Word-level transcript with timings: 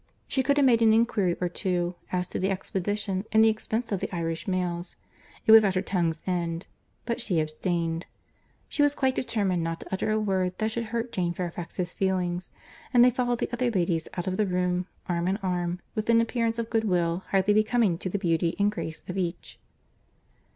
She 0.27 0.41
could 0.41 0.57
have 0.57 0.65
made 0.65 0.81
an 0.81 0.93
inquiry 0.93 1.37
or 1.39 1.47
two, 1.47 1.93
as 2.11 2.27
to 2.29 2.39
the 2.39 2.49
expedition 2.49 3.23
and 3.31 3.45
the 3.45 3.49
expense 3.49 3.91
of 3.91 3.99
the 3.99 4.09
Irish 4.11 4.47
mails;—it 4.47 5.51
was 5.51 5.63
at 5.63 5.75
her 5.75 5.81
tongue's 5.83 6.23
end—but 6.25 7.21
she 7.21 7.39
abstained. 7.39 8.07
She 8.67 8.81
was 8.81 8.95
quite 8.95 9.13
determined 9.13 9.61
not 9.63 9.81
to 9.81 9.87
utter 9.93 10.09
a 10.09 10.19
word 10.19 10.57
that 10.57 10.71
should 10.71 10.85
hurt 10.85 11.11
Jane 11.11 11.33
Fairfax's 11.35 11.93
feelings; 11.93 12.49
and 12.91 13.05
they 13.05 13.11
followed 13.11 13.37
the 13.37 13.49
other 13.53 13.69
ladies 13.69 14.07
out 14.17 14.25
of 14.25 14.37
the 14.37 14.47
room, 14.47 14.87
arm 15.07 15.27
in 15.27 15.37
arm, 15.37 15.79
with 15.93 16.09
an 16.09 16.19
appearance 16.19 16.57
of 16.57 16.71
good 16.71 16.85
will 16.85 17.21
highly 17.29 17.53
becoming 17.53 17.99
to 17.99 18.09
the 18.09 18.17
beauty 18.17 18.55
and 18.57 18.71
grace 18.71 19.03
of 19.07 19.19
each. 19.19 19.59